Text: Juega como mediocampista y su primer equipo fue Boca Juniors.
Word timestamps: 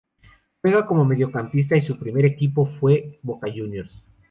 Juega 0.63 0.87
como 0.87 1.05
mediocampista 1.05 1.77
y 1.77 1.83
su 1.83 1.99
primer 1.99 2.25
equipo 2.25 2.65
fue 2.65 3.19
Boca 3.21 3.47
Juniors. 3.55 4.03